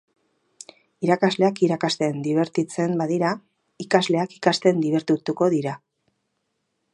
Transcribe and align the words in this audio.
Irakasleak 1.07 1.61
irakasten 1.67 2.17
dibertitzen 2.27 2.95
badira, 3.03 3.35
ikasleak 3.85 4.35
ikasten 4.39 4.81
dibertituko 4.87 5.51
dira. 5.59 5.77